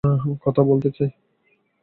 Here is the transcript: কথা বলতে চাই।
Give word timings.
কথা 0.45 0.61
বলতে 0.63 0.89
চাই। 0.91 1.09